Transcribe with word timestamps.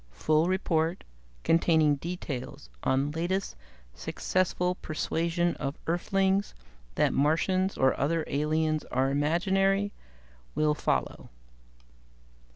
Full 0.09 0.47
report, 0.49 1.03
containing 1.43 1.97
details 1.97 2.71
on 2.81 3.11
latest 3.11 3.55
successful 3.93 4.73
persuasion 4.73 5.53
of 5.57 5.77
Earthlings 5.85 6.55
that 6.95 7.13
Martians 7.13 7.77
or 7.77 7.93
other 7.99 8.23
aliens 8.25 8.83
are 8.85 9.11
imaginary, 9.11 9.93
will 10.55 10.73
follow." 10.73 11.29